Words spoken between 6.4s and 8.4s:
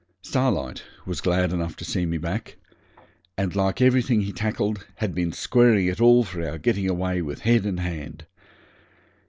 our getting away with head and hand.